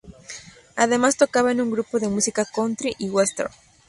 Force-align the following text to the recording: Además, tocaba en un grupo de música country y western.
Además, 0.77 1.15
tocaba 1.15 1.51
en 1.51 1.61
un 1.61 1.69
grupo 1.69 1.99
de 1.99 2.07
música 2.07 2.43
country 2.43 2.95
y 2.97 3.11
western. 3.11 3.51